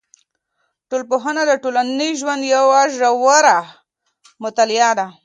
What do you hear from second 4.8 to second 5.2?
ده.